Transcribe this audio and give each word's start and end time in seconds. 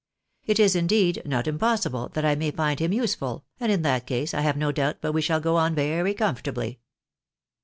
It 0.47 0.59
is, 0.59 0.75
indeed, 0.75 1.21
not 1.25 1.45
impossible 1.45 2.09
that 2.15 2.25
I 2.25 2.33
may 2.33 2.49
find 2.49 2.79
him 2.79 2.91
useful, 2.91 3.45
and 3.59 3.71
in 3.71 3.83
that 3.83 4.07
case 4.07 4.33
I 4.33 4.41
have 4.41 4.59
EG 4.59 4.73
doubt 4.73 4.97
but 4.99 5.11
we 5.11 5.21
shall 5.21 5.39
go 5.39 5.57
on 5.57 5.75
very 5.75 6.15
comfortably." 6.15 6.79